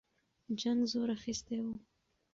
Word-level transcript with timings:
جنګ 0.61 0.79
زور 0.91 1.09
اخیستی 1.17 1.57
وو. 1.63 1.73